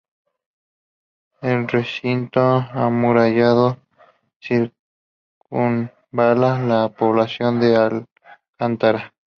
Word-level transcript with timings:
El 1.41 1.67
recinto 1.67 2.41
amurallado 2.71 3.77
circunvala 4.41 5.91
la 6.57 6.89
población 6.89 7.59
de 7.59 7.75
Alcántara. 8.55 9.13